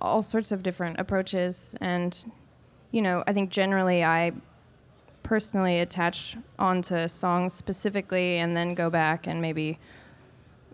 all 0.01 0.21
sorts 0.21 0.51
of 0.51 0.63
different 0.63 0.99
approaches, 0.99 1.75
and 1.81 2.31
you 2.91 3.01
know, 3.01 3.23
I 3.25 3.33
think 3.33 3.49
generally 3.49 4.03
I 4.03 4.33
personally 5.23 5.79
attach 5.79 6.37
onto 6.59 7.07
songs 7.07 7.53
specifically, 7.53 8.37
and 8.37 8.55
then 8.55 8.75
go 8.75 8.89
back 8.89 9.27
and 9.27 9.41
maybe 9.41 9.79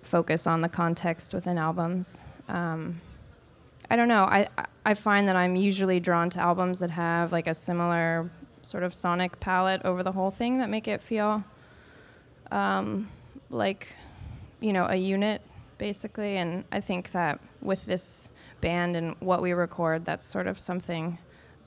focus 0.02 0.48
on 0.48 0.62
the 0.62 0.70
context 0.70 1.34
within 1.34 1.58
albums. 1.58 2.22
Um, 2.48 3.02
I 3.90 3.96
don't 3.96 4.08
know. 4.08 4.24
I 4.24 4.48
I 4.86 4.94
find 4.94 5.28
that 5.28 5.36
I'm 5.36 5.56
usually 5.56 6.00
drawn 6.00 6.30
to 6.32 6.40
albums 6.40 6.80
that 6.80 6.92
have 6.92 7.32
like 7.32 7.48
a 7.48 7.54
similar 7.54 8.30
sort 8.62 8.84
of 8.84 8.94
sonic 8.94 9.40
palette 9.40 9.82
over 9.86 10.04
the 10.04 10.12
whole 10.12 10.32
thing 10.32 10.60
that 10.60 10.70
make 10.70 10.88
it 10.88 11.02
feel 11.02 11.44
um, 12.52 13.10
like 13.50 13.88
you 14.60 14.74
know 14.74 14.86
a 14.90 14.96
unit 14.96 15.42
basically. 15.80 16.38
And 16.38 16.64
I 16.72 16.80
think 16.80 17.12
that 17.14 17.40
with 17.62 17.84
this 17.88 18.30
band 18.62 18.96
and 18.96 19.16
what 19.20 19.42
we 19.42 19.54
record, 19.54 20.06
that's 20.06 20.24
sort 20.26 20.46
of 20.46 20.60
something 20.60 21.18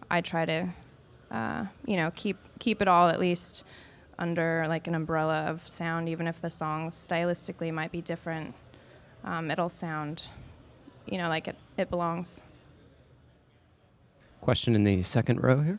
I 0.08 0.20
try 0.20 0.44
to 0.44 0.68
uh, 1.32 1.64
you 1.86 1.96
know 1.96 2.12
keep 2.14 2.36
keep 2.60 2.80
it 2.82 2.86
all 2.86 3.08
at 3.08 3.18
least 3.18 3.64
under 4.18 4.66
like 4.68 4.86
an 4.86 4.94
umbrella 4.94 5.46
of 5.46 5.66
sound, 5.66 6.08
even 6.08 6.28
if 6.28 6.40
the 6.40 6.50
songs 6.50 6.94
stylistically 6.94 7.72
might 7.72 7.90
be 7.90 8.00
different. 8.00 8.54
Um, 9.24 9.50
it'll 9.50 9.68
sound 9.68 10.24
you 11.06 11.18
know 11.18 11.28
like 11.28 11.48
it, 11.48 11.56
it 11.76 11.90
belongs. 11.90 12.42
Question 14.40 14.74
in 14.74 14.84
the 14.84 15.02
second 15.02 15.42
row 15.42 15.62
here. 15.62 15.78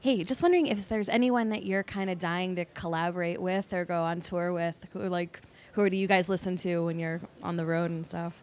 Hey, 0.00 0.22
just 0.22 0.42
wondering 0.42 0.66
if 0.66 0.86
there's 0.88 1.08
anyone 1.08 1.48
that 1.48 1.64
you're 1.64 1.82
kind 1.82 2.08
of 2.08 2.20
dying 2.20 2.54
to 2.56 2.64
collaborate 2.66 3.42
with 3.42 3.72
or 3.72 3.84
go 3.84 4.02
on 4.02 4.20
tour 4.20 4.52
with. 4.52 4.86
Who 4.92 5.00
like 5.08 5.40
who 5.72 5.90
do 5.90 5.96
you 5.96 6.06
guys 6.06 6.28
listen 6.28 6.56
to 6.56 6.84
when 6.84 6.98
you're 6.98 7.20
on 7.42 7.56
the 7.56 7.66
road 7.66 7.90
and 7.90 8.06
stuff? 8.06 8.34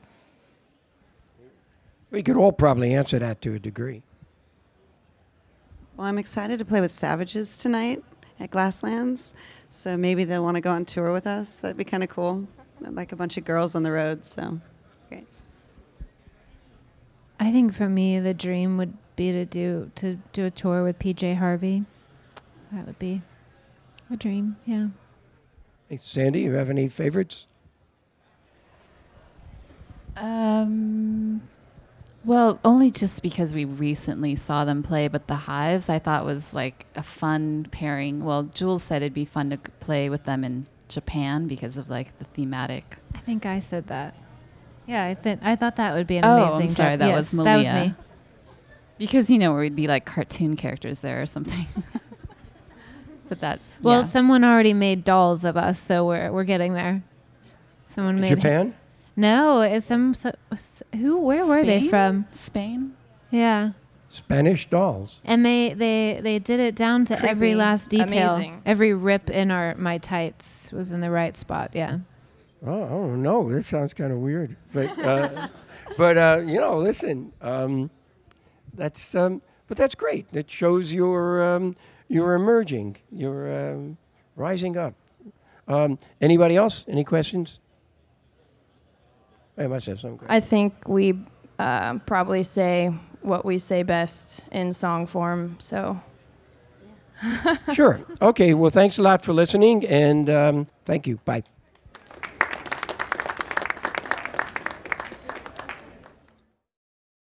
We 2.12 2.24
could 2.24 2.36
all 2.36 2.52
probably 2.52 2.94
answer 2.94 3.20
that 3.20 3.42
to 3.42 3.54
a 3.54 3.60
degree. 3.60 4.04
Well, 5.98 6.08
I'm 6.08 6.18
excited 6.18 6.60
to 6.60 6.66
play 6.66 6.82
with 6.82 6.92
Savages 6.92 7.56
tonight 7.56 8.04
at 8.40 8.52
Glasslands. 8.52 9.34
So 9.70 9.96
maybe 9.98 10.24
they'll 10.24 10.44
want 10.44 10.56
to 10.56 10.62
go 10.62 10.72
on 10.72 10.86
tour 10.86 11.12
with 11.12 11.28
us. 11.28 11.60
That'd 11.60 11.78
be 11.78 11.84
kind 11.84 12.04
of 12.04 12.10
cool. 12.10 12.48
Like 12.82 13.12
a 13.12 13.16
bunch 13.16 13.38
of 13.38 13.46
girls 13.46 13.76
on 13.76 13.84
the 13.84 13.92
road. 13.92 14.26
So 14.26 14.60
great. 15.10 15.28
I 17.40 17.52
think 17.52 17.74
for 17.74 17.88
me, 17.88 18.20
the 18.20 18.34
dream 18.34 18.78
would 18.78 18.94
be 19.15 19.31
to 19.31 19.45
do 19.45 19.91
to 19.95 20.17
do 20.34 20.45
a 20.45 20.51
tour 20.51 20.84
with 20.84 21.00
PJ 21.00 21.38
Harvey. 21.38 21.86
That 22.72 22.86
would 22.86 23.00
be 23.00 23.22
a 24.12 24.17
dream. 24.17 24.58
Yeah. 24.65 24.88
Hey, 25.89 25.99
Sandy, 26.01 26.41
you 26.41 26.54
have 26.54 26.69
any 26.69 26.88
favorites? 26.89 27.45
Um, 30.17 31.41
well, 32.23 32.60
only 32.63 32.89
just 32.89 33.21
because 33.21 33.54
we 33.54 33.65
recently 33.65 34.36
saw 34.36 34.65
them 34.65 34.82
play, 34.82 35.08
but 35.08 35.28
the 35.28 35.36
Hives 35.36 35.89
I 35.89 35.99
thought 35.99 36.25
was 36.25 36.54
like 36.54 36.86
a 36.95 37.04
fun 37.04 37.67
pairing. 37.71 38.23
Well, 38.23 38.43
Jules 38.43 38.84
said 38.84 39.01
it'd 39.01 39.13
be 39.13 39.25
fun 39.25 39.49
to 39.51 39.58
play 39.80 40.10
with 40.10 40.23
them 40.23 40.43
in 40.43 40.67
Japan 40.88 41.47
because 41.47 41.78
of 41.78 41.89
like 41.89 42.17
the 42.17 42.25
thematic. 42.25 42.97
I 43.13 43.19
think 43.19 43.45
I 43.45 43.60
said 43.60 43.88
that. 43.88 44.15
Yeah, 44.88 45.04
I 45.06 45.15
think 45.15 45.41
I 45.43 45.56
thought 45.56 45.75
that 45.78 45.93
would 45.95 46.08
be 46.08 46.17
an 46.17 46.25
Oh, 46.25 46.43
I'm 46.45 46.54
amazing. 46.58 46.67
sorry, 46.75 46.91
job. 46.91 46.99
that 46.99 47.08
Yes, 47.10 47.34
was 47.34 47.43
That 47.43 47.58
was 47.58 47.67
me. 47.67 47.95
Because 48.97 49.29
you 49.29 49.38
know 49.38 49.51
where 49.51 49.62
we'd 49.62 49.75
be 49.75 49.88
like 49.88 50.05
cartoon 50.05 50.55
characters 50.55 51.01
there 51.01 51.21
or 51.21 51.25
something. 51.25 51.65
but 53.29 53.39
that 53.41 53.60
Well, 53.81 54.01
yeah. 54.01 54.05
someone 54.05 54.43
already 54.43 54.73
made 54.73 55.03
dolls 55.03 55.43
of 55.43 55.58
us, 55.58 55.79
so 55.79 56.05
we're 56.05 56.31
we're 56.31 56.43
getting 56.43 56.73
there. 56.73 57.03
Someone 57.89 58.19
made 58.19 58.29
Japan? 58.29 58.75
No, 59.17 59.62
it's 59.62 59.86
some 59.86 60.13
so, 60.13 60.34
who? 60.93 61.17
Where 61.19 61.45
were 61.45 61.63
they 61.63 61.88
from? 61.88 62.25
Spain. 62.31 62.97
Yeah, 63.31 63.71
Spanish 64.10 64.69
dolls. 64.69 65.21
and 65.23 65.45
they 65.45 65.73
they 65.73 66.19
they 66.21 66.38
did 66.38 66.60
it 66.60 66.75
down 66.75 67.05
to 67.05 67.25
every 67.25 67.55
last 67.55 67.89
detail. 67.89 68.36
Amazing. 68.36 68.62
Every 68.65 68.93
rip 68.93 69.29
in 69.29 69.51
our 69.51 69.73
my 69.75 69.99
tights 69.99 70.69
was 70.73 70.91
in 70.91 70.99
the 70.99 71.10
right 71.10 71.34
spot. 71.38 71.71
Yeah. 71.73 71.99
Oh, 72.65 72.84
I 72.84 72.89
don't 72.89 73.23
know. 73.23 73.49
That 73.53 73.63
sounds 73.63 73.93
kind 73.93 74.12
of 74.12 74.17
weird. 74.19 74.58
But, 74.73 74.99
uh, 74.99 75.47
but 75.97 76.17
uh, 76.17 76.41
you 76.45 76.60
know, 76.60 76.77
listen, 76.79 77.31
um, 77.41 77.89
that's, 78.76 79.16
um, 79.16 79.42
but 79.68 79.78
that's 79.78 79.96
great. 79.96 80.28
It 80.34 80.50
shows 80.50 80.94
you're, 80.94 81.56
um, 81.56 81.76
you're 82.08 82.36
emerging. 82.36 82.98
You're 83.12 83.72
um, 83.74 83.98
rising 84.36 84.78
up. 84.78 84.94
Um, 85.68 85.98
anybody 86.22 86.56
else? 86.56 86.86
Any 86.88 87.04
questions? 87.04 87.60
I 89.58 89.68
must 89.68 89.86
have 89.86 90.00
some. 90.00 90.20
I 90.28 90.40
think 90.40 90.74
we 90.88 91.20
uh, 91.58 92.00
probably 92.00 92.44
say 92.44 92.94
what 93.22 93.46
we 93.46 93.58
say 93.58 93.84
best 93.84 94.44
in 94.52 94.74
song 94.74 95.08
form. 95.08 95.58
So 95.60 96.00
sure. 97.74 98.02
Okay. 98.22 98.54
Well, 98.54 98.72
thanks 98.72 98.98
a 98.98 99.02
lot 99.02 99.24
for 99.24 99.34
listening, 99.34 99.86
and 99.86 100.30
um, 100.30 100.68
thank 100.86 101.08
you. 101.08 101.18
Bye. 101.26 101.44